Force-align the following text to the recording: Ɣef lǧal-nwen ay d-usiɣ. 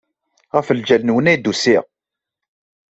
Ɣef 0.55 0.67
lǧal-nwen 0.77 1.29
ay 1.31 1.37
d-usiɣ. 1.37 1.83